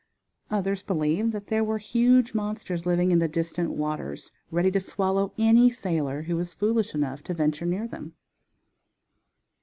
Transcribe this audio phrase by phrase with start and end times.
[0.49, 5.31] Others believed that there were huge monsters living in the distant waters ready to swallow
[5.37, 8.15] any sailor who was foolish enough to venture near them.